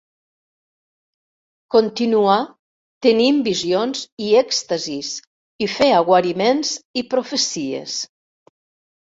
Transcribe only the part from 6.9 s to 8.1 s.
i profecies.